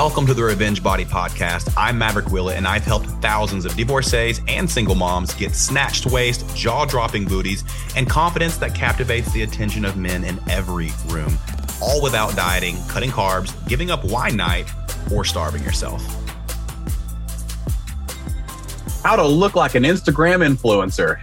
Welcome 0.00 0.26
to 0.26 0.34
the 0.34 0.44
Revenge 0.44 0.80
Body 0.80 1.04
Podcast. 1.04 1.74
I'm 1.76 1.98
Maverick 1.98 2.28
Willett, 2.28 2.56
and 2.56 2.68
I've 2.68 2.84
helped 2.84 3.06
thousands 3.20 3.64
of 3.64 3.74
divorcees 3.74 4.40
and 4.46 4.70
single 4.70 4.94
moms 4.94 5.34
get 5.34 5.56
snatched 5.56 6.06
waist, 6.06 6.46
jaw 6.54 6.84
dropping 6.84 7.24
booties, 7.24 7.64
and 7.96 8.08
confidence 8.08 8.58
that 8.58 8.76
captivates 8.76 9.32
the 9.32 9.42
attention 9.42 9.84
of 9.84 9.96
men 9.96 10.22
in 10.22 10.38
every 10.48 10.90
room, 11.08 11.36
all 11.82 12.00
without 12.00 12.36
dieting, 12.36 12.76
cutting 12.86 13.10
carbs, 13.10 13.52
giving 13.66 13.90
up 13.90 14.04
wine 14.04 14.36
night, 14.36 14.70
or 15.12 15.24
starving 15.24 15.64
yourself. 15.64 16.00
How 19.02 19.16
to 19.16 19.26
look 19.26 19.56
like 19.56 19.74
an 19.74 19.82
Instagram 19.82 20.46
influencer. 20.46 21.18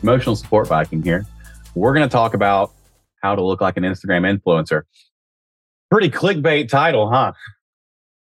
Emotional 0.00 0.36
support 0.36 0.68
Viking 0.68 1.02
here. 1.02 1.26
We're 1.74 1.92
going 1.92 2.08
to 2.08 2.12
talk 2.12 2.34
about 2.34 2.72
how 3.20 3.34
to 3.34 3.42
look 3.42 3.60
like 3.60 3.76
an 3.76 3.82
Instagram 3.82 4.32
influencer. 4.32 4.82
Pretty 5.90 6.08
clickbait 6.08 6.68
title, 6.68 7.10
huh? 7.10 7.32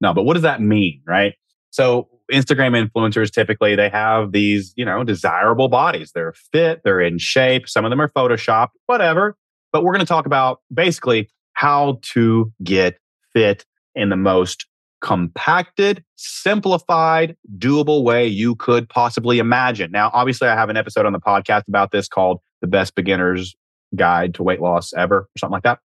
No, 0.00 0.12
but 0.12 0.24
what 0.24 0.34
does 0.34 0.42
that 0.42 0.61
mean, 0.61 1.00
right? 1.07 1.34
So 1.71 2.08
Instagram 2.32 2.89
influencers 2.89 3.30
typically 3.30 3.76
they 3.76 3.89
have 3.89 4.32
these, 4.32 4.72
you 4.76 4.85
know, 4.85 5.04
desirable 5.04 5.68
bodies. 5.68 6.12
They're 6.14 6.35
fit, 6.52 6.80
they're 6.85 7.00
in 7.00 7.18
shape, 7.18 7.68
some 7.68 7.85
of 7.85 7.90
them 7.90 8.00
are 8.00 8.08
photoshopped, 8.08 8.71
whatever. 8.86 9.36
But 9.72 9.82
we're 9.82 9.93
going 9.93 10.00
to 10.00 10.07
talk 10.07 10.26
about 10.26 10.61
basically 10.72 11.29
how 11.54 11.99
to 12.02 12.52
get 12.62 12.99
fit 13.32 13.64
in 13.94 14.08
the 14.08 14.16
most 14.16 14.66
compacted, 15.00 16.02
simplified, 16.16 17.36
doable 17.58 18.04
way 18.04 18.26
you 18.26 18.54
could 18.57 18.88
possibly 18.88 19.38
imagine. 19.38 19.90
Now, 19.90 20.11
obviously, 20.14 20.49
I 20.49 20.54
have 20.54 20.71
an 20.71 20.76
episode 20.76 21.04
on 21.04 21.13
the 21.13 21.21
podcast 21.21 21.68
about 21.68 21.90
this 21.90 22.08
called 22.08 22.40
The 22.63 22.66
Best 22.66 22.94
Beginner's 22.94 23.54
Guide 23.94 24.35
to 24.35 24.43
Weight 24.43 24.61
Loss 24.61 24.94
Ever, 24.94 25.16
or 25.16 25.29
something 25.36 25.52
like 25.52 25.64
that. 25.64 25.79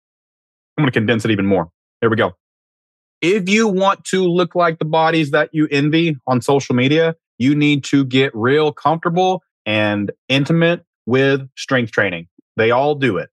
I'm 0.77 0.83
going 0.83 0.91
to 0.91 0.97
condense 0.97 1.25
it 1.25 1.31
even 1.31 1.45
more. 1.45 1.69
Here 1.99 2.09
we 2.09 2.15
go. 2.15 2.31
If 3.21 3.49
you 3.49 3.67
want 3.67 4.05
to 4.05 4.25
look 4.25 4.55
like 4.55 4.79
the 4.79 4.85
bodies 4.85 5.31
that 5.31 5.49
you 5.51 5.67
envy 5.71 6.15
on 6.27 6.41
social 6.41 6.75
media, 6.75 7.15
you 7.37 7.55
need 7.55 7.83
to 7.85 8.05
get 8.05 8.33
real 8.33 8.71
comfortable 8.71 9.43
and 9.65 10.11
intimate 10.27 10.85
with 11.05 11.49
strength 11.55 11.91
training. 11.91 12.27
They 12.55 12.71
all 12.71 12.95
do 12.95 13.17
it. 13.17 13.29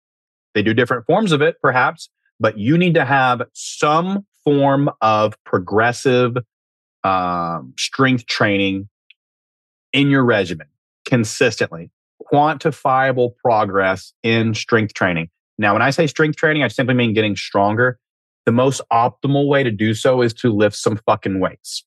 They 0.55 0.63
do 0.63 0.75
different 0.75 1.07
forms 1.07 1.33
of 1.33 1.43
it, 1.43 1.57
perhaps, 1.61 2.09
but 2.41 2.59
you 2.59 2.79
need 2.79 2.95
to 2.95 3.05
have 3.05 3.43
some 3.53 4.27
form 4.45 4.91
of 5.01 5.35
progressive 5.45 6.37
um, 7.05 7.75
strength 7.77 8.27
training 8.27 8.89
in 9.93 10.11
your 10.11 10.25
regimen 10.25 10.67
consistently, 11.05 11.91
quantifiable 12.33 13.37
progress 13.37 14.13
in 14.23 14.55
strength 14.55 14.95
training. 14.95 15.29
Now, 15.59 15.73
when 15.73 15.83
I 15.83 15.91
say 15.91 16.07
strength 16.07 16.37
training, 16.37 16.63
I 16.63 16.69
simply 16.69 16.95
mean 16.95 17.15
getting 17.15 17.37
stronger. 17.37 17.99
The 18.47 18.53
most 18.53 18.81
optimal 18.93 19.49
way 19.49 19.63
to 19.65 19.71
do 19.71 19.93
so 19.93 20.23
is 20.23 20.33
to 20.35 20.53
lift 20.53 20.77
some 20.77 20.99
fucking 21.05 21.41
weights. 21.41 21.85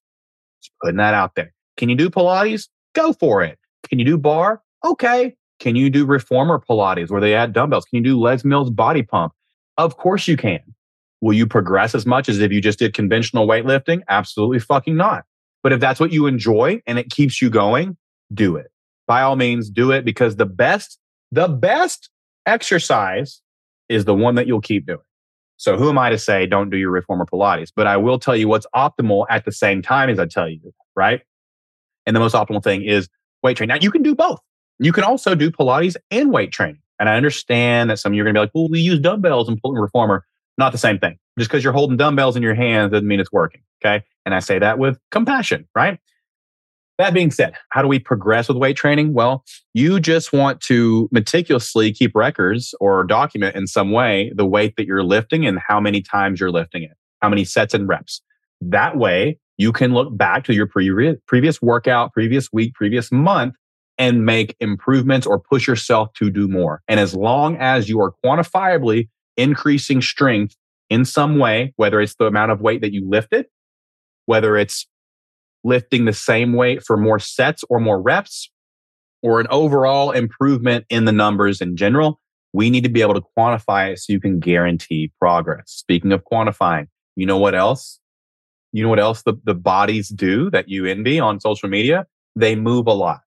Just 0.61 0.73
putting 0.81 0.97
that 0.97 1.13
out 1.13 1.35
there. 1.35 1.53
Can 1.77 1.89
you 1.89 1.95
do 1.95 2.09
Pilates? 2.09 2.67
Go 2.93 3.13
for 3.13 3.41
it. 3.41 3.57
Can 3.87 3.97
you 3.97 4.05
do 4.05 4.17
barre? 4.17 4.61
Okay. 4.85 5.35
Can 5.59 5.75
you 5.75 5.89
do 5.89 6.05
reformer 6.05 6.59
Pilates 6.59 7.09
where 7.09 7.21
they 7.21 7.33
add 7.33 7.53
dumbbells? 7.53 7.85
Can 7.85 7.97
you 7.97 8.03
do 8.03 8.19
Les 8.19 8.43
Mills 8.43 8.69
body 8.69 9.03
pump? 9.03 9.33
Of 9.77 9.97
course 9.97 10.27
you 10.27 10.35
can. 10.35 10.59
Will 11.21 11.33
you 11.33 11.47
progress 11.47 11.95
as 11.95 12.05
much 12.05 12.29
as 12.29 12.39
if 12.39 12.51
you 12.51 12.61
just 12.61 12.79
did 12.79 12.93
conventional 12.93 13.47
weightlifting? 13.47 14.01
Absolutely 14.09 14.59
fucking 14.59 14.95
not. 14.95 15.23
But 15.63 15.73
if 15.73 15.79
that's 15.79 15.99
what 15.99 16.11
you 16.11 16.27
enjoy 16.27 16.81
and 16.87 16.97
it 16.97 17.09
keeps 17.09 17.41
you 17.41 17.49
going, 17.49 17.97
do 18.33 18.55
it. 18.55 18.67
By 19.07 19.21
all 19.21 19.35
means, 19.35 19.69
do 19.69 19.91
it 19.91 20.05
because 20.05 20.35
the 20.35 20.45
best, 20.45 20.99
the 21.31 21.47
best 21.47 22.09
exercise 22.45 23.41
is 23.89 24.05
the 24.05 24.13
one 24.13 24.35
that 24.35 24.47
you'll 24.47 24.61
keep 24.61 24.85
doing. 24.85 24.99
So 25.59 25.75
who 25.75 25.89
am 25.89 25.97
I 25.97 26.09
to 26.09 26.17
say 26.17 26.45
don't 26.45 26.69
do 26.69 26.77
your 26.77 26.89
reformer 26.89 27.25
Pilates? 27.25 27.69
But 27.75 27.85
I 27.85 27.97
will 27.97 28.17
tell 28.17 28.35
you 28.35 28.47
what's 28.47 28.65
optimal 28.73 29.25
at 29.29 29.43
the 29.43 29.51
same 29.51 29.81
time 29.81 30.09
as 30.09 30.17
I 30.17 30.25
tell 30.25 30.47
you, 30.47 30.73
right? 30.95 31.21
And 32.05 32.15
the 32.15 32.21
most 32.21 32.33
optimal 32.33 32.63
thing 32.63 32.81
is 32.83 33.09
weight 33.43 33.57
training. 33.57 33.75
Now 33.75 33.81
you 33.81 33.91
can 33.91 34.01
do 34.01 34.15
both. 34.15 34.39
You 34.79 34.93
can 34.93 35.03
also 35.03 35.35
do 35.35 35.51
Pilates 35.51 35.97
and 36.11 36.31
weight 36.31 36.53
training. 36.53 36.81
And 36.97 37.09
I 37.09 37.17
understand 37.17 37.89
that 37.89 37.99
some 37.99 38.13
of 38.13 38.15
you 38.15 38.21
are 38.21 38.25
going 38.25 38.35
to 38.35 38.39
be 38.39 38.43
like, 38.43 38.51
well, 38.53 38.69
we 38.69 38.79
use 38.79 39.01
dumbbells 39.01 39.49
and 39.49 39.61
pulling 39.61 39.81
reformer. 39.81 40.25
Not 40.57 40.71
the 40.71 40.77
same 40.77 40.97
thing. 40.97 41.17
Just 41.37 41.49
because 41.49 41.61
you're 41.61 41.73
holding 41.73 41.97
dumbbells 41.97 42.37
in 42.37 42.43
your 42.43 42.55
hands 42.55 42.91
doesn't 42.91 43.07
mean 43.07 43.19
it's 43.19 43.31
working. 43.31 43.61
Okay. 43.83 44.03
And 44.25 44.33
I 44.33 44.39
say 44.39 44.59
that 44.59 44.79
with 44.79 44.97
compassion, 45.11 45.67
right? 45.75 45.99
That 46.99 47.13
being 47.13 47.31
said, 47.31 47.55
how 47.69 47.81
do 47.81 47.87
we 47.87 47.97
progress 47.97 48.49
with 48.49 48.57
weight 48.57 48.75
training? 48.75 49.13
Well, 49.13 49.45
you 49.73 50.01
just 50.01 50.33
want 50.33 50.59
to 50.63 51.07
meticulously 51.13 51.93
keep 51.93 52.13
records 52.13 52.75
or 52.81 53.05
document 53.05 53.55
in 53.55 53.67
some 53.67 53.91
way 53.91 54.33
the 54.35 54.45
weight 54.45 54.75
that 54.75 54.85
you're 54.85 55.03
lifting 55.03 55.45
and 55.45 55.59
how 55.65 55.79
many 55.79 56.01
times 56.01 56.41
you're 56.41 56.51
lifting 56.51 56.83
it, 56.83 56.91
how 57.21 57.29
many 57.29 57.45
sets 57.45 57.73
and 57.73 57.87
reps. 57.87 58.21
That 58.59 58.97
way, 58.97 59.39
you 59.57 59.71
can 59.71 59.93
look 59.93 60.15
back 60.17 60.43
to 60.45 60.53
your 60.53 60.67
pre- 60.67 61.15
previous 61.25 61.61
workout, 61.61 62.11
previous 62.11 62.51
week, 62.51 62.73
previous 62.73 63.13
month, 63.13 63.55
and 63.97 64.25
make 64.25 64.57
improvements 64.59 65.25
or 65.25 65.39
push 65.39 65.67
yourself 65.67 66.11
to 66.15 66.29
do 66.29 66.49
more. 66.49 66.81
And 66.89 66.99
as 66.99 67.15
long 67.15 67.55
as 67.57 67.87
you 67.87 68.01
are 68.01 68.13
quantifiably 68.25 69.07
increasing 69.37 70.01
strength 70.01 70.53
in 70.89 71.05
some 71.05 71.39
way, 71.39 71.71
whether 71.77 72.01
it's 72.01 72.15
the 72.15 72.25
amount 72.25 72.51
of 72.51 72.59
weight 72.59 72.81
that 72.81 72.91
you 72.91 73.09
lifted, 73.09 73.45
whether 74.25 74.57
it's 74.57 74.85
lifting 75.63 76.05
the 76.05 76.13
same 76.13 76.53
weight 76.53 76.83
for 76.83 76.97
more 76.97 77.19
sets 77.19 77.63
or 77.69 77.79
more 77.79 78.01
reps, 78.01 78.49
or 79.21 79.39
an 79.39 79.47
overall 79.49 80.11
improvement 80.11 80.85
in 80.89 81.05
the 81.05 81.11
numbers 81.11 81.61
in 81.61 81.75
general, 81.75 82.19
we 82.53 82.69
need 82.69 82.83
to 82.83 82.89
be 82.89 83.01
able 83.01 83.13
to 83.13 83.23
quantify 83.37 83.91
it 83.91 83.99
so 83.99 84.13
you 84.13 84.19
can 84.19 84.39
guarantee 84.39 85.11
progress. 85.19 85.65
Speaking 85.67 86.11
of 86.11 86.23
quantifying, 86.31 86.87
you 87.15 87.25
know 87.25 87.37
what 87.37 87.55
else? 87.55 87.99
You 88.71 88.83
know 88.83 88.89
what 88.89 88.99
else 88.99 89.23
the, 89.23 89.33
the 89.43 89.53
bodies 89.53 90.09
do 90.09 90.49
that 90.51 90.69
you 90.69 90.85
envy 90.85 91.19
on 91.19 91.39
social 91.39 91.69
media? 91.69 92.05
They 92.35 92.55
move 92.55 92.87
a 92.87 92.93
lot. 92.93 93.21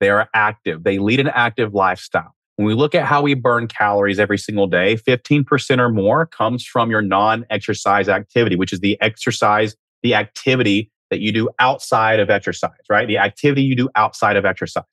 They 0.00 0.10
are 0.10 0.28
active. 0.34 0.84
They 0.84 0.98
lead 0.98 1.20
an 1.20 1.28
active 1.28 1.74
lifestyle. 1.74 2.34
When 2.56 2.66
we 2.66 2.74
look 2.74 2.94
at 2.94 3.04
how 3.04 3.22
we 3.22 3.34
burn 3.34 3.68
calories 3.68 4.18
every 4.18 4.38
single 4.38 4.66
day, 4.66 4.96
15% 4.96 5.78
or 5.78 5.90
more 5.90 6.26
comes 6.26 6.64
from 6.64 6.90
your 6.90 7.02
non 7.02 7.46
exercise 7.50 8.08
activity, 8.08 8.56
which 8.56 8.72
is 8.72 8.80
the 8.80 9.00
exercise, 9.00 9.76
the 10.02 10.14
activity 10.14 10.90
that 11.10 11.20
you 11.20 11.32
do 11.32 11.48
outside 11.58 12.20
of 12.20 12.30
exercise, 12.30 12.70
right? 12.88 13.06
The 13.06 13.18
activity 13.18 13.62
you 13.62 13.76
do 13.76 13.88
outside 13.96 14.36
of 14.36 14.44
exercise, 14.44 14.84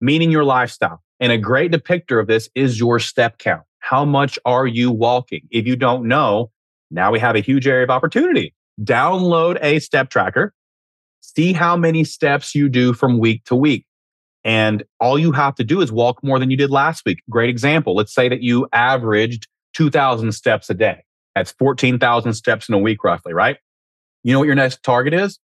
meaning 0.00 0.30
your 0.30 0.44
lifestyle. 0.44 1.02
And 1.20 1.32
a 1.32 1.38
great 1.38 1.72
depictor 1.72 2.20
of 2.20 2.26
this 2.26 2.48
is 2.54 2.78
your 2.78 2.98
step 2.98 3.38
count. 3.38 3.62
How 3.80 4.04
much 4.04 4.38
are 4.44 4.66
you 4.66 4.90
walking? 4.90 5.42
If 5.50 5.66
you 5.66 5.76
don't 5.76 6.06
know, 6.06 6.50
now 6.90 7.10
we 7.10 7.18
have 7.18 7.36
a 7.36 7.40
huge 7.40 7.66
area 7.66 7.84
of 7.84 7.90
opportunity. 7.90 8.54
Download 8.82 9.58
a 9.62 9.80
step 9.80 10.10
tracker, 10.10 10.54
see 11.20 11.52
how 11.52 11.76
many 11.76 12.04
steps 12.04 12.54
you 12.54 12.68
do 12.68 12.92
from 12.92 13.18
week 13.18 13.44
to 13.44 13.56
week. 13.56 13.84
And 14.44 14.84
all 15.00 15.18
you 15.18 15.32
have 15.32 15.56
to 15.56 15.64
do 15.64 15.80
is 15.80 15.90
walk 15.90 16.22
more 16.22 16.38
than 16.38 16.50
you 16.50 16.56
did 16.56 16.70
last 16.70 17.04
week. 17.04 17.20
Great 17.28 17.50
example. 17.50 17.94
Let's 17.94 18.14
say 18.14 18.28
that 18.28 18.42
you 18.42 18.68
averaged 18.72 19.48
2,000 19.74 20.32
steps 20.32 20.70
a 20.70 20.74
day. 20.74 21.04
That's 21.34 21.52
14,000 21.52 22.32
steps 22.34 22.68
in 22.68 22.74
a 22.74 22.78
week, 22.78 23.04
roughly, 23.04 23.34
right? 23.34 23.58
You 24.24 24.32
know 24.32 24.38
what 24.38 24.46
your 24.46 24.54
next 24.54 24.82
target 24.82 25.14
is? 25.14 25.38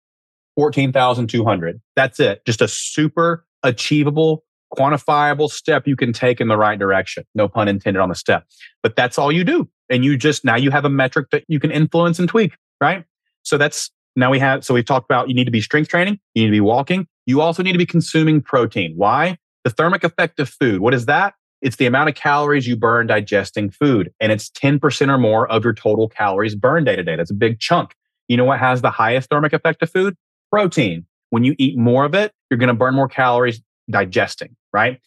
14,200. 0.57 1.81
That's 1.97 2.21
it. 2.21 2.45
Just 2.45 2.63
a 2.63 2.69
super 2.69 3.45
achievable, 3.63 4.45
quantifiable 4.77 5.51
step 5.51 5.87
you 5.87 5.97
can 5.97 6.13
take 6.13 6.41
in 6.41 6.49
the 6.49 6.57
right 6.57 6.79
direction. 6.79 7.25
No 7.35 7.49
pun 7.49 7.69
intended 7.69 8.01
on 8.01 8.09
the 8.09 8.15
step. 8.15 8.45
But 8.83 8.97
that's 8.97 9.19
all 9.19 9.33
you 9.33 9.45
do. 9.45 9.69
And 9.91 10.05
you 10.05 10.17
just 10.17 10.45
now 10.45 10.57
you 10.57 10.71
have 10.71 10.85
a 10.85 10.91
metric 10.91 11.29
that 11.33 11.45
you 11.49 11.61
can 11.61 11.71
influence 11.71 12.19
and 12.19 12.29
tweak, 12.29 12.57
right? 12.81 13.05
So 13.43 13.59
that's 13.59 13.91
now 14.17 14.31
we 14.31 14.39
have, 14.39 14.65
so 14.65 14.75
we've 14.75 14.85
talked 14.85 15.05
about 15.11 15.29
you 15.29 15.35
need 15.35 15.45
to 15.45 15.51
be 15.51 15.61
strength 15.61 15.89
training, 15.89 16.21
you 16.35 16.43
need 16.43 16.49
to 16.49 16.53
be 16.53 16.61
walking, 16.61 17.07
you 17.27 17.41
also 17.41 17.63
need 17.63 17.73
to 17.73 17.79
be 17.79 17.87
consuming 17.87 18.41
protein. 18.41 18.95
Why? 18.97 19.39
The 19.65 19.71
thermic 19.71 20.05
effect 20.05 20.39
of 20.41 20.49
food. 20.49 20.81
What 20.81 20.95
is 20.95 21.07
that? 21.07 21.35
It's 21.63 21.77
the 21.77 21.87
amount 21.87 22.11
of 22.11 22.15
calories 22.15 22.67
you 22.67 22.77
burn 22.77 23.07
digesting 23.07 23.71
food. 23.71 24.13
And 24.21 24.31
it's 24.31 24.51
10% 24.51 25.09
or 25.09 25.19
more 25.19 25.51
of 25.51 25.65
your 25.65 25.73
total 25.73 26.09
calories 26.09 26.55
burned 26.55 26.87
day 26.87 26.97
to 26.97 27.03
day. 27.03 27.17
That's 27.17 27.31
a 27.31 27.35
big 27.35 27.59
chunk. 27.59 27.95
You 28.29 28.37
know 28.37 28.45
what 28.45 28.59
has 28.59 28.83
the 28.83 28.91
highest 28.91 29.31
thermic 29.31 29.53
effect 29.53 29.83
of 29.83 29.91
food? 29.91 30.17
Protein. 30.51 31.07
When 31.31 31.45
you 31.45 31.55
eat 31.59 31.77
more 31.77 32.05
of 32.05 32.15
it, 32.15 32.33
you're 32.49 32.59
going 32.59 32.69
to 32.69 32.75
burn 32.75 32.95
more 32.95 33.09
calories 33.09 33.61
digesting, 33.91 34.57
right? 34.73 35.01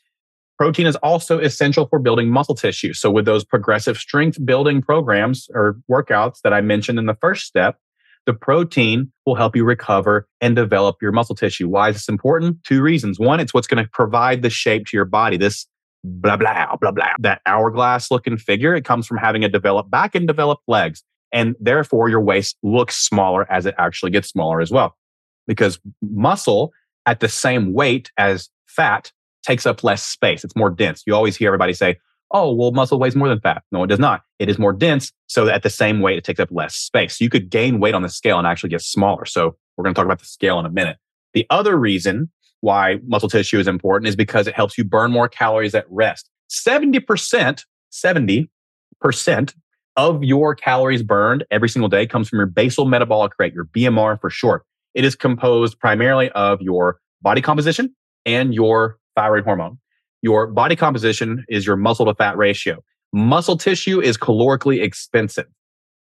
Protein 0.58 0.88
is 0.88 0.96
also 0.98 1.40
essential 1.40 1.88
for 1.88 2.00
building 2.00 2.30
muscle 2.30 2.56
tissue. 2.56 2.94
So 2.94 3.12
with 3.12 3.26
those 3.26 3.46
progressive 3.46 3.98
strength 3.98 4.44
building 4.44 4.82
programs 4.82 5.48
or 5.54 5.80
workouts 5.90 6.42
that 6.42 6.52
I 6.52 6.62
mentioned 6.62 6.98
in 6.98 7.06
the 7.06 7.16
first 7.22 7.46
step, 7.46 7.78
the 8.26 8.34
protein 8.34 9.12
will 9.26 9.36
help 9.36 9.56
you 9.56 9.64
recover 9.64 10.28
and 10.42 10.56
develop 10.56 10.98
your 11.02 11.12
muscle 11.12 11.36
tissue. 11.36 11.70
Why 11.70 11.90
is 11.90 11.96
this 11.96 12.10
important? 12.10 12.64
Two 12.64 12.82
reasons. 12.82 13.20
One, 13.20 13.40
it's 13.40 13.54
what's 13.54 13.68
going 13.68 13.84
to 13.84 13.90
provide 13.94 14.42
the 14.42 14.50
shape 14.50 14.88
to 14.88 14.98
your 14.98 15.06
body. 15.06 15.38
This 15.38 15.66
blah, 16.04 16.38
blah, 16.38 16.76
blah, 16.76 16.92
blah, 16.92 17.14
that 17.20 17.42
hourglass 17.46 18.12
looking 18.12 18.38
figure, 18.38 18.76
it 18.76 18.84
comes 18.84 19.08
from 19.08 19.18
having 19.18 19.44
a 19.44 19.50
developed 19.50 19.90
back 19.90 20.16
and 20.16 20.28
developed 20.28 20.64
legs. 20.68 21.04
And 21.32 21.56
therefore, 21.60 22.10
your 22.10 22.22
waist 22.22 22.58
looks 22.64 22.98
smaller 22.98 23.52
as 23.52 23.66
it 23.66 23.76
actually 23.78 24.12
gets 24.12 24.30
smaller 24.30 24.62
as 24.62 24.72
well. 24.72 24.98
Because 25.46 25.80
muscle 26.02 26.72
at 27.06 27.20
the 27.20 27.30
same 27.30 27.74
weight 27.74 28.12
as 28.18 28.50
fat 28.68 29.12
takes 29.44 29.66
up 29.66 29.84
less 29.84 30.04
space. 30.04 30.44
It's 30.44 30.56
more 30.56 30.70
dense. 30.70 31.04
You 31.06 31.16
always 31.16 31.38
hear 31.38 31.48
everybody 31.48 31.74
say, 31.74 31.98
oh, 32.32 32.54
well, 32.54 32.72
muscle 32.72 33.00
weighs 33.00 33.16
more 33.16 33.30
than 33.30 33.40
fat. 33.40 33.64
No, 33.72 33.84
it 33.84 33.88
does 33.88 34.00
not. 34.00 34.24
It 34.40 34.50
is 34.50 34.60
more 34.60 34.74
dense. 34.74 35.14
So 35.28 35.48
at 35.48 35.64
the 35.64 35.70
same 35.70 36.02
weight, 36.02 36.18
it 36.18 36.24
takes 36.26 36.40
up 36.40 36.50
less 36.52 36.76
space. 36.76 37.18
So 37.18 37.24
you 37.24 37.30
could 37.30 37.50
gain 37.50 37.80
weight 37.80 37.94
on 37.94 38.02
the 38.02 38.10
scale 38.10 38.38
and 38.38 38.46
actually 38.46 38.70
get 38.70 38.82
smaller. 38.82 39.26
So 39.26 39.56
we're 39.76 39.84
going 39.84 39.94
to 39.94 39.98
talk 39.98 40.06
about 40.06 40.20
the 40.20 40.26
scale 40.26 40.60
in 40.60 40.66
a 40.66 40.70
minute. 40.70 40.98
The 41.34 41.46
other 41.50 41.78
reason 41.78 42.30
why 42.62 43.00
muscle 43.08 43.30
tissue 43.30 43.60
is 43.60 43.68
important 43.68 44.10
is 44.10 44.16
because 44.16 44.48
it 44.48 44.56
helps 44.56 44.78
you 44.78 44.84
burn 44.84 45.12
more 45.12 45.30
calories 45.30 45.76
at 45.76 45.86
rest. 45.90 46.30
70%, 46.50 47.64
70% 47.92 49.54
of 49.98 50.24
your 50.24 50.54
calories 50.56 51.02
burned 51.02 51.44
every 51.50 51.68
single 51.68 51.90
day 51.90 52.06
comes 52.06 52.30
from 52.30 52.38
your 52.38 52.46
basal 52.46 52.86
metabolic 52.86 53.34
rate, 53.40 53.54
your 53.54 53.66
BMR 53.66 54.22
for 54.22 54.30
short. 54.30 54.64
It 54.94 55.04
is 55.04 55.16
composed 55.16 55.80
primarily 55.80 56.30
of 56.32 56.62
your 56.62 57.00
body 57.22 57.42
composition 57.42 57.94
and 58.26 58.54
your 58.54 58.98
thyroid 59.16 59.44
hormone. 59.44 59.80
Your 60.22 60.48
body 60.48 60.76
composition 60.76 61.44
is 61.50 61.66
your 61.66 61.76
muscle 61.76 62.06
to 62.06 62.14
fat 62.14 62.38
ratio. 62.38 62.84
Muscle 63.12 63.58
tissue 63.58 64.00
is 64.00 64.18
calorically 64.18 64.82
expensive, 64.82 65.48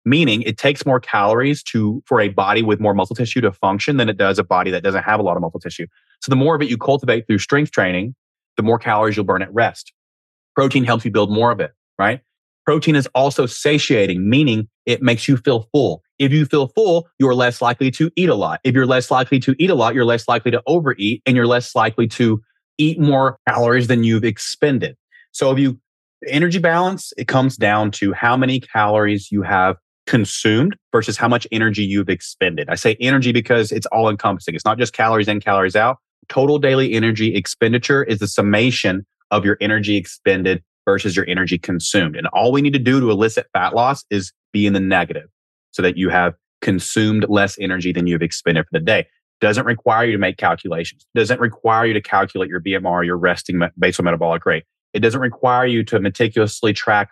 meaning 0.05 0.41
it 0.41 0.57
takes 0.57 0.85
more 0.85 0.99
calories 0.99 1.61
to 1.63 2.01
for 2.05 2.19
a 2.19 2.29
body 2.29 2.63
with 2.63 2.79
more 2.79 2.93
muscle 2.93 3.15
tissue 3.15 3.41
to 3.41 3.51
function 3.51 3.97
than 3.97 4.09
it 4.09 4.17
does 4.17 4.39
a 4.39 4.43
body 4.43 4.71
that 4.71 4.83
doesn't 4.83 5.03
have 5.03 5.19
a 5.19 5.23
lot 5.23 5.35
of 5.35 5.41
muscle 5.41 5.59
tissue. 5.59 5.85
So 6.21 6.29
the 6.29 6.35
more 6.35 6.55
of 6.55 6.61
it 6.61 6.69
you 6.69 6.77
cultivate 6.77 7.27
through 7.27 7.39
strength 7.39 7.71
training, 7.71 8.15
the 8.57 8.63
more 8.63 8.79
calories 8.79 9.15
you'll 9.15 9.25
burn 9.25 9.41
at 9.43 9.53
rest. 9.53 9.93
Protein 10.55 10.83
helps 10.83 11.05
you 11.05 11.11
build 11.11 11.31
more 11.31 11.51
of 11.51 11.59
it, 11.59 11.71
right? 11.99 12.21
Protein 12.65 12.95
is 12.95 13.07
also 13.13 13.45
satiating, 13.45 14.29
meaning 14.29 14.67
it 14.85 15.01
makes 15.01 15.27
you 15.27 15.37
feel 15.37 15.67
full. 15.71 16.01
If 16.19 16.31
you 16.31 16.45
feel 16.45 16.67
full, 16.67 17.09
you're 17.19 17.35
less 17.35 17.61
likely 17.61 17.91
to 17.91 18.09
eat 18.15 18.29
a 18.29 18.35
lot. 18.35 18.61
If 18.63 18.73
you're 18.73 18.85
less 18.85 19.11
likely 19.11 19.39
to 19.41 19.55
eat 19.59 19.69
a 19.69 19.75
lot, 19.75 19.93
you're 19.93 20.05
less 20.05 20.27
likely 20.27 20.51
to 20.51 20.61
overeat 20.65 21.21
and 21.25 21.35
you're 21.35 21.47
less 21.47 21.75
likely 21.75 22.07
to 22.09 22.41
eat 22.77 22.99
more 22.99 23.37
calories 23.47 23.87
than 23.87 24.03
you've 24.03 24.23
expended. 24.23 24.95
So 25.31 25.51
if 25.51 25.59
you 25.59 25.79
energy 26.27 26.59
balance, 26.59 27.11
it 27.17 27.27
comes 27.27 27.57
down 27.57 27.91
to 27.91 28.13
how 28.13 28.37
many 28.37 28.59
calories 28.59 29.31
you 29.31 29.41
have 29.41 29.77
consumed 30.05 30.75
versus 30.91 31.17
how 31.17 31.27
much 31.27 31.47
energy 31.51 31.83
you've 31.83 32.09
expended. 32.09 32.69
I 32.69 32.75
say 32.75 32.95
energy 32.99 33.31
because 33.31 33.71
it's 33.71 33.85
all 33.87 34.09
encompassing. 34.09 34.55
It's 34.55 34.65
not 34.65 34.77
just 34.77 34.93
calories 34.93 35.27
in, 35.27 35.39
calories 35.39 35.75
out. 35.75 35.97
Total 36.29 36.59
daily 36.59 36.93
energy 36.93 37.35
expenditure 37.35 38.03
is 38.03 38.19
the 38.19 38.27
summation 38.27 39.05
of 39.31 39.43
your 39.43 39.57
energy 39.59 39.97
expended 39.97 40.63
versus 40.85 41.15
your 41.15 41.27
energy 41.27 41.57
consumed. 41.57 42.15
And 42.15 42.27
all 42.27 42.51
we 42.51 42.61
need 42.61 42.73
to 42.73 42.79
do 42.79 42.99
to 42.99 43.09
elicit 43.11 43.47
fat 43.53 43.73
loss 43.73 44.03
is 44.09 44.31
be 44.51 44.65
in 44.65 44.73
the 44.73 44.79
negative 44.79 45.29
so 45.71 45.81
that 45.81 45.97
you 45.97 46.09
have 46.09 46.33
consumed 46.61 47.25
less 47.29 47.57
energy 47.59 47.91
than 47.91 48.07
you've 48.07 48.21
expended 48.21 48.65
for 48.65 48.79
the 48.79 48.83
day. 48.83 49.07
Doesn't 49.41 49.65
require 49.65 50.05
you 50.05 50.13
to 50.13 50.17
make 50.17 50.37
calculations. 50.37 51.05
Doesn't 51.15 51.39
require 51.39 51.85
you 51.85 51.93
to 51.93 52.01
calculate 52.01 52.49
your 52.49 52.61
BMR, 52.61 53.05
your 53.05 53.17
resting 53.17 53.61
basal 53.77 54.05
metabolic 54.05 54.45
rate. 54.45 54.63
It 54.93 54.99
doesn't 54.99 55.19
require 55.19 55.65
you 55.65 55.83
to 55.85 55.99
meticulously 55.99 56.71
track 56.71 57.09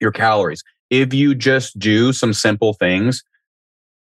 your 0.00 0.12
calories. 0.12 0.62
If 0.90 1.12
you 1.12 1.34
just 1.34 1.78
do 1.78 2.12
some 2.12 2.32
simple 2.32 2.72
things, 2.72 3.22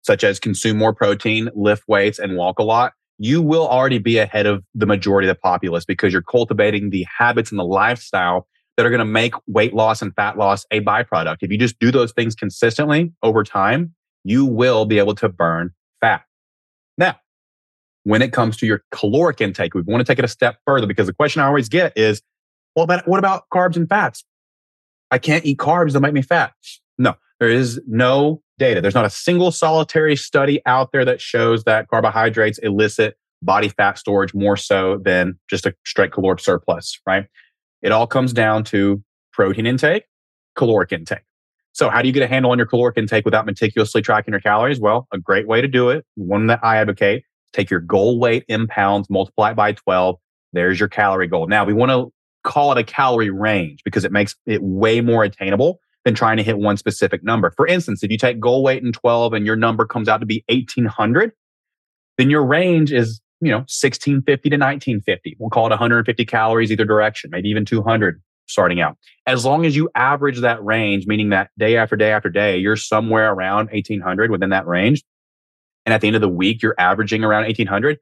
such 0.02 0.24
as 0.24 0.40
consume 0.40 0.78
more 0.78 0.94
protein, 0.94 1.50
lift 1.56 1.84
weights, 1.88 2.20
and 2.20 2.36
walk 2.36 2.60
a 2.60 2.64
lot, 2.64 2.94
you 3.20 3.42
will 3.42 3.68
already 3.68 4.00
be 4.00 4.18
ahead 4.18 4.46
of 4.46 4.64
the 4.74 4.86
majority 4.86 5.28
of 5.28 5.36
the 5.36 5.40
populace 5.40 5.86
because 5.86 6.12
you're 6.12 6.22
cultivating 6.22 6.90
the 6.90 7.06
habits 7.18 7.52
and 7.52 7.60
the 7.60 7.64
lifestyle 7.64 8.48
that 8.78 8.86
are 8.86 8.90
going 8.90 9.00
to 9.00 9.06
make 9.06 9.34
weight 9.48 9.74
loss 9.74 10.02
and 10.02 10.14
fat 10.16 10.38
loss 10.38 10.66
a 10.72 10.82
byproduct. 10.82 11.38
If 11.42 11.52
you 11.52 11.58
just 11.58 11.78
do 11.80 11.92
those 11.92 12.12
things 12.12 12.36
consistently 12.36 13.12
over 13.22 13.44
time, 13.44 13.94
you 14.24 14.46
will 14.46 14.86
be 14.86 14.98
able 14.98 15.16
to 15.16 15.30
burn 15.30 15.72
fat. 16.02 16.24
Now, 16.98 17.18
when 18.04 18.22
it 18.22 18.34
comes 18.34 18.58
to 18.58 18.66
your 18.66 18.84
caloric 18.92 19.42
intake, 19.42 19.74
we 19.74 19.82
want 19.82 20.06
to 20.06 20.12
take 20.12 20.20
it 20.20 20.26
a 20.26 20.30
step 20.30 20.58
further 20.66 20.88
because 20.88 21.08
the 21.08 21.14
question 21.14 21.42
I 21.42 21.46
always 21.46 21.70
get 21.70 21.94
is, 21.98 22.22
well, 22.76 22.88
but 22.88 23.08
what 23.08 23.20
about 23.20 23.44
carbs 23.54 23.76
and 23.76 23.88
fats? 23.88 24.24
I 25.12 25.20
can't 25.20 25.46
eat 25.46 25.60
carbs 25.60 25.94
that 25.94 26.00
make 26.00 26.14
me 26.14 26.22
fat. 26.22 26.54
No, 26.98 27.16
there 27.40 27.50
is 27.50 27.80
no 27.88 28.42
data. 28.58 28.82
There's 28.82 28.96
not 28.96 29.06
a 29.06 29.10
single 29.10 29.52
solitary 29.52 30.16
study 30.16 30.62
out 30.66 30.92
there 30.92 31.06
that 31.06 31.22
shows 31.22 31.64
that 31.66 31.88
carbohydrates 31.88 32.58
elicit 32.60 33.16
body 33.42 33.70
fat 33.70 33.98
storage 33.98 34.34
more 34.34 34.58
so 34.58 34.98
than 35.04 35.38
just 35.50 35.66
a 35.66 35.76
straight 35.86 36.12
caloric 36.12 36.40
surplus, 36.40 37.00
right? 37.06 37.28
It 37.84 37.92
all 37.92 38.08
comes 38.08 38.34
down 38.34 38.64
to 38.66 39.04
protein 39.34 39.68
intake, 39.68 40.06
caloric 40.56 40.92
intake. 40.92 41.24
So, 41.74 41.90
how 41.90 42.02
do 42.02 42.08
you 42.08 42.14
get 42.14 42.24
a 42.24 42.28
handle 42.28 42.52
on 42.52 42.58
your 42.58 42.68
caloric 42.68 42.98
intake 42.98 43.26
without 43.26 43.46
meticulously 43.46 44.02
tracking 44.02 44.32
your 44.32 44.42
calories? 44.42 44.80
Well, 44.80 45.08
a 45.12 45.20
great 45.20 45.48
way 45.48 45.62
to 45.62 45.68
do 45.68 45.90
it, 45.90 46.06
one 46.16 46.48
that 46.48 46.60
I 46.64 46.78
advocate, 46.78 47.24
take 47.52 47.70
your 47.70 47.82
goal 47.82 48.20
weight 48.20 48.46
in 48.48 48.68
pounds, 48.68 49.10
multiply 49.10 49.52
it 49.52 49.56
by 49.56 49.74
12. 49.74 50.18
There's 50.54 50.80
your 50.80 50.90
calorie 50.90 51.28
goal. 51.28 51.48
Now, 51.48 51.66
we 51.66 51.74
want 51.74 51.92
to 51.92 52.12
call 52.44 52.72
it 52.72 52.78
a 52.78 52.84
calorie 52.84 53.30
range 53.30 53.84
because 53.84 54.06
it 54.06 54.12
makes 54.12 54.36
it 54.46 54.62
way 54.62 55.02
more 55.02 55.24
attainable 55.24 55.80
than 56.06 56.14
trying 56.14 56.38
to 56.38 56.44
hit 56.44 56.60
one 56.60 56.78
specific 56.78 57.24
number. 57.24 57.52
For 57.52 57.66
instance, 57.66 58.04
if 58.04 58.12
you 58.12 58.18
take 58.18 58.40
goal 58.40 58.64
weight 58.64 58.84
in 58.84 58.92
12 58.92 59.34
and 59.34 59.46
your 59.46 59.56
number 59.56 59.86
comes 59.86 60.08
out 60.08 60.20
to 60.20 60.26
be 60.26 60.44
1800, 60.50 61.32
then 62.18 62.30
your 62.30 62.46
range 62.46 62.92
is 62.92 63.20
you 63.46 63.52
know, 63.52 63.60
1650 63.60 64.50
to 64.50 64.56
1950. 64.56 65.38
We'll 65.40 65.50
call 65.50 65.68
it 65.68 65.70
150 65.70 66.26
calories 66.26 66.72
either 66.72 66.86
direction, 66.86 67.30
maybe 67.32 67.50
even 67.50 67.66
200 67.66 68.22
starting 68.48 68.82
out. 68.82 68.98
As 69.26 69.46
long 69.46 69.66
as 69.66 69.76
you 69.76 69.90
average 69.96 70.40
that 70.42 70.64
range, 70.64 71.08
meaning 71.08 71.30
that 71.30 71.50
day 71.58 71.78
after 71.78 71.96
day 71.96 72.12
after 72.12 72.30
day, 72.30 72.58
you're 72.58 72.76
somewhere 72.76 73.32
around 73.32 73.70
1800 73.72 74.32
within 74.32 74.50
that 74.50 74.68
range. 74.68 75.04
And 75.86 75.94
at 75.94 76.02
the 76.02 76.08
end 76.08 76.16
of 76.16 76.22
the 76.22 76.30
week, 76.30 76.62
you're 76.62 76.76
averaging 76.78 77.24
around 77.24 77.44
1800, 77.44 78.00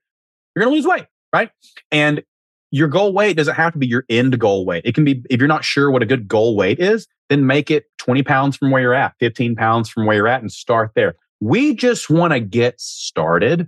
you're 0.56 0.64
going 0.64 0.72
to 0.72 0.76
lose 0.76 0.88
weight, 0.88 1.06
right? 1.34 1.50
And 1.92 2.24
your 2.72 2.88
goal 2.88 3.14
weight 3.14 3.38
doesn't 3.38 3.56
have 3.56 3.74
to 3.74 3.80
be 3.80 3.88
your 3.88 4.06
end 4.10 4.38
goal 4.40 4.66
weight. 4.66 4.84
It 4.86 4.96
can 4.96 5.04
be, 5.04 5.24
if 5.30 5.40
you're 5.40 5.48
not 5.48 5.66
sure 5.66 5.92
what 5.92 6.02
a 6.02 6.06
good 6.06 6.28
goal 6.28 6.56
weight 6.56 6.80
is, 6.80 7.08
then 7.30 7.46
make 7.46 7.70
it 7.70 7.86
20 7.98 8.24
pounds 8.24 8.58
from 8.58 8.72
where 8.72 8.82
you're 8.82 8.94
at, 8.94 9.14
15 9.20 9.56
pounds 9.56 9.90
from 9.90 10.06
where 10.06 10.16
you're 10.16 10.28
at, 10.28 10.42
and 10.42 10.52
start 10.52 10.92
there. 10.96 11.16
We 11.40 11.74
just 11.74 12.10
want 12.10 12.34
to 12.34 12.40
get 12.40 12.80
started 12.80 13.68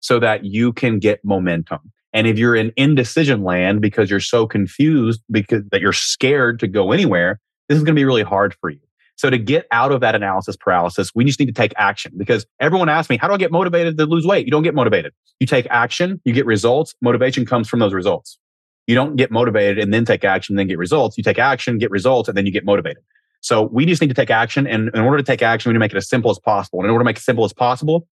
so 0.00 0.18
that 0.18 0.44
you 0.44 0.72
can 0.72 0.98
get 0.98 1.24
momentum. 1.24 1.78
And 2.12 2.26
if 2.26 2.38
you're 2.38 2.56
in 2.56 2.72
indecision 2.76 3.44
land 3.44 3.80
because 3.80 4.10
you're 4.10 4.18
so 4.20 4.46
confused 4.46 5.22
because 5.30 5.62
that 5.70 5.80
you're 5.80 5.92
scared 5.92 6.58
to 6.60 6.66
go 6.66 6.92
anywhere, 6.92 7.40
this 7.68 7.76
is 7.76 7.84
going 7.84 7.94
to 7.94 8.00
be 8.00 8.04
really 8.04 8.22
hard 8.22 8.54
for 8.60 8.70
you. 8.70 8.80
So 9.16 9.28
to 9.28 9.38
get 9.38 9.66
out 9.70 9.92
of 9.92 10.00
that 10.00 10.14
analysis 10.14 10.56
paralysis, 10.56 11.12
we 11.14 11.24
just 11.24 11.38
need 11.38 11.46
to 11.46 11.52
take 11.52 11.74
action 11.76 12.12
because 12.16 12.46
everyone 12.58 12.88
asks 12.88 13.10
me, 13.10 13.18
how 13.18 13.28
do 13.28 13.34
I 13.34 13.36
get 13.36 13.52
motivated 13.52 13.98
to 13.98 14.06
lose 14.06 14.26
weight? 14.26 14.46
You 14.46 14.50
don't 14.50 14.62
get 14.62 14.74
motivated. 14.74 15.12
You 15.38 15.46
take 15.46 15.66
action, 15.68 16.20
you 16.24 16.32
get 16.32 16.46
results. 16.46 16.94
Motivation 17.02 17.44
comes 17.44 17.68
from 17.68 17.80
those 17.80 17.92
results. 17.92 18.38
You 18.86 18.94
don't 18.94 19.16
get 19.16 19.30
motivated 19.30 19.78
and 19.78 19.92
then 19.92 20.04
take 20.04 20.24
action, 20.24 20.56
then 20.56 20.66
get 20.66 20.78
results. 20.78 21.18
You 21.18 21.22
take 21.22 21.38
action, 21.38 21.78
get 21.78 21.90
results, 21.90 22.28
and 22.28 22.36
then 22.36 22.46
you 22.46 22.50
get 22.50 22.64
motivated. 22.64 23.02
So 23.42 23.64
we 23.64 23.86
just 23.86 24.00
need 24.00 24.08
to 24.08 24.14
take 24.14 24.30
action. 24.30 24.66
And 24.66 24.90
in 24.94 25.00
order 25.00 25.18
to 25.18 25.22
take 25.22 25.42
action, 25.42 25.68
we 25.68 25.74
need 25.74 25.76
to 25.76 25.80
make 25.80 25.92
it 25.92 25.98
as 25.98 26.08
simple 26.08 26.30
as 26.30 26.38
possible. 26.38 26.80
And 26.80 26.86
in 26.86 26.90
order 26.90 27.02
to 27.02 27.04
make 27.04 27.16
it 27.16 27.20
as 27.20 27.24
simple 27.24 27.44
as 27.44 27.52
possible, 27.52 28.08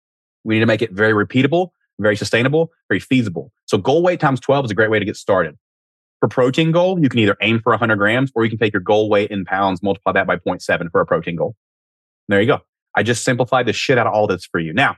we 0.45 0.55
need 0.55 0.61
to 0.61 0.67
make 0.67 0.83
it 0.83 0.93
very 0.93 1.13
repeatable, 1.13 1.71
very 1.99 2.17
sustainable, 2.17 2.71
very 2.89 3.01
feasible. 3.01 3.53
So 3.67 3.79
goal 3.79 4.03
weight 4.03 4.21
times 4.21 4.41
12 4.41 4.67
is 4.67 4.71
a 4.71 4.75
great 4.75 4.91
way 4.91 4.99
to 4.99 5.05
get 5.05 5.17
started. 5.17 5.57
For 6.21 6.29
protein 6.29 6.71
goal, 6.71 7.01
you 7.01 7.09
can 7.09 7.19
either 7.19 7.37
aim 7.41 7.61
for 7.61 7.71
100 7.71 7.97
grams 7.97 8.31
or 8.35 8.45
you 8.45 8.51
can 8.51 8.59
take 8.59 8.73
your 8.73 8.83
goal 8.83 9.09
weight 9.09 9.31
in 9.31 9.45
pounds, 9.45 9.83
multiply 9.83 10.13
that 10.13 10.27
by 10.27 10.37
0.7 10.37 10.91
for 10.91 11.01
a 11.01 11.07
protein 11.07 11.37
goal. 11.37 11.57
There 12.29 12.41
you 12.41 12.47
go. 12.47 12.61
I 12.95 13.03
just 13.03 13.25
simplified 13.25 13.67
the 13.67 13.73
shit 13.73 13.99
out 13.99 14.07
of 14.07 14.13
all 14.13 14.27
this 14.27 14.47
for 14.47 14.61
you. 14.61 14.73
Now, 14.73 14.97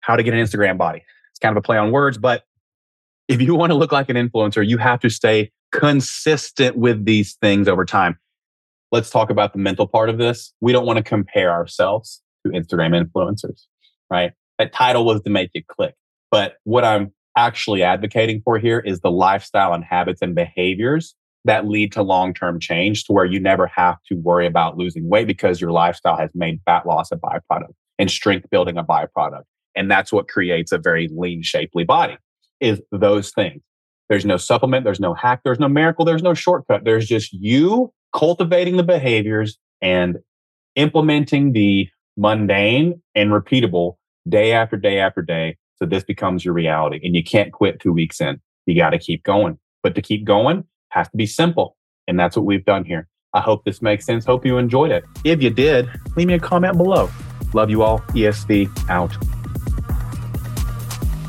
how 0.00 0.16
to 0.16 0.22
get 0.22 0.34
an 0.34 0.40
Instagram 0.40 0.78
body. 0.78 1.04
It's 1.30 1.38
kind 1.38 1.56
of 1.56 1.60
a 1.60 1.62
play 1.62 1.76
on 1.76 1.90
words, 1.90 2.18
but 2.18 2.44
if 3.28 3.40
you 3.40 3.54
want 3.54 3.70
to 3.70 3.74
look 3.74 3.92
like 3.92 4.08
an 4.08 4.16
influencer, 4.16 4.66
you 4.66 4.78
have 4.78 5.00
to 5.00 5.10
stay 5.10 5.50
consistent 5.72 6.76
with 6.76 7.04
these 7.04 7.34
things 7.34 7.68
over 7.68 7.84
time. 7.84 8.18
Let's 8.90 9.10
talk 9.10 9.30
about 9.30 9.52
the 9.52 9.58
mental 9.58 9.86
part 9.86 10.10
of 10.10 10.18
this. 10.18 10.52
We 10.60 10.72
don't 10.72 10.86
want 10.86 10.98
to 10.98 11.02
compare 11.02 11.50
ourselves 11.50 12.22
to 12.46 12.52
Instagram 12.52 13.00
influencers, 13.00 13.62
right? 14.10 14.32
That 14.62 14.72
title 14.72 15.04
was 15.04 15.20
to 15.22 15.30
make 15.30 15.50
it 15.54 15.66
click. 15.66 15.96
But 16.30 16.54
what 16.62 16.84
I'm 16.84 17.12
actually 17.36 17.82
advocating 17.82 18.42
for 18.44 18.60
here 18.60 18.78
is 18.78 19.00
the 19.00 19.10
lifestyle 19.10 19.72
and 19.72 19.82
habits 19.82 20.22
and 20.22 20.36
behaviors 20.36 21.16
that 21.44 21.66
lead 21.66 21.90
to 21.94 22.02
long 22.02 22.32
term 22.32 22.60
change 22.60 23.02
to 23.06 23.12
where 23.12 23.24
you 23.24 23.40
never 23.40 23.66
have 23.66 23.96
to 24.06 24.14
worry 24.14 24.46
about 24.46 24.76
losing 24.76 25.08
weight 25.08 25.26
because 25.26 25.60
your 25.60 25.72
lifestyle 25.72 26.16
has 26.16 26.30
made 26.32 26.60
fat 26.64 26.86
loss 26.86 27.10
a 27.10 27.16
byproduct 27.16 27.72
and 27.98 28.08
strength 28.08 28.48
building 28.50 28.78
a 28.78 28.84
byproduct. 28.84 29.42
And 29.74 29.90
that's 29.90 30.12
what 30.12 30.28
creates 30.28 30.70
a 30.70 30.78
very 30.78 31.08
lean, 31.12 31.42
shapely 31.42 31.82
body 31.82 32.16
is 32.60 32.80
those 32.92 33.30
things. 33.30 33.60
There's 34.08 34.24
no 34.24 34.36
supplement, 34.36 34.84
there's 34.84 35.00
no 35.00 35.12
hack, 35.12 35.40
there's 35.44 35.58
no 35.58 35.68
miracle, 35.68 36.04
there's 36.04 36.22
no 36.22 36.34
shortcut. 36.34 36.84
There's 36.84 37.08
just 37.08 37.32
you 37.32 37.92
cultivating 38.14 38.76
the 38.76 38.84
behaviors 38.84 39.58
and 39.80 40.18
implementing 40.76 41.52
the 41.52 41.88
mundane 42.16 43.02
and 43.16 43.30
repeatable 43.30 43.96
day 44.28 44.52
after 44.52 44.76
day 44.76 44.98
after 44.98 45.22
day 45.22 45.56
so 45.82 45.86
this 45.86 46.04
becomes 46.04 46.44
your 46.44 46.54
reality 46.54 47.00
and 47.02 47.16
you 47.16 47.24
can't 47.24 47.52
quit 47.52 47.80
two 47.80 47.92
weeks 47.92 48.20
in. 48.20 48.40
You 48.66 48.76
got 48.76 48.90
to 48.90 48.98
keep 48.98 49.24
going. 49.24 49.58
But 49.82 49.96
to 49.96 50.02
keep 50.02 50.24
going 50.24 50.64
has 50.90 51.08
to 51.08 51.16
be 51.16 51.26
simple. 51.26 51.76
And 52.06 52.18
that's 52.18 52.36
what 52.36 52.46
we've 52.46 52.64
done 52.64 52.84
here. 52.84 53.08
I 53.34 53.40
hope 53.40 53.64
this 53.64 53.82
makes 53.82 54.06
sense. 54.06 54.24
Hope 54.24 54.46
you 54.46 54.58
enjoyed 54.58 54.92
it. 54.92 55.02
If 55.24 55.42
you 55.42 55.50
did, 55.50 55.88
leave 56.16 56.28
me 56.28 56.34
a 56.34 56.38
comment 56.38 56.76
below. 56.76 57.10
Love 57.52 57.68
you 57.68 57.82
all. 57.82 57.98
ESV 58.14 58.88
out. 58.88 59.12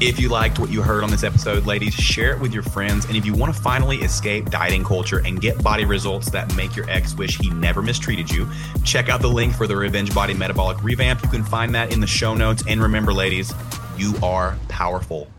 If 0.05 0.19
you 0.19 0.27
liked 0.27 0.59
what 0.59 0.69
you 0.69 0.81
heard 0.81 1.05
on 1.05 1.09
this 1.09 1.23
episode, 1.23 1.65
ladies, 1.65 1.93
share 1.93 2.33
it 2.33 2.41
with 2.41 2.53
your 2.53 2.61
friends. 2.61 3.05
And 3.05 3.15
if 3.15 3.25
you 3.25 3.33
want 3.33 3.55
to 3.55 3.61
finally 3.61 3.99
escape 3.99 4.49
dieting 4.49 4.83
culture 4.83 5.19
and 5.25 5.39
get 5.39 5.63
body 5.63 5.85
results 5.85 6.29
that 6.31 6.53
make 6.57 6.75
your 6.75 6.89
ex 6.89 7.15
wish 7.15 7.37
he 7.37 7.49
never 7.51 7.81
mistreated 7.81 8.29
you, 8.29 8.45
check 8.83 9.07
out 9.07 9.21
the 9.21 9.29
link 9.29 9.55
for 9.55 9.65
the 9.65 9.77
Revenge 9.77 10.13
Body 10.13 10.33
Metabolic 10.33 10.83
Revamp. 10.83 11.23
You 11.23 11.29
can 11.29 11.45
find 11.45 11.73
that 11.75 11.93
in 11.93 12.01
the 12.01 12.07
show 12.07 12.35
notes. 12.35 12.65
And 12.67 12.81
remember, 12.81 13.13
ladies, 13.13 13.53
you 13.97 14.13
are 14.21 14.57
powerful. 14.67 15.29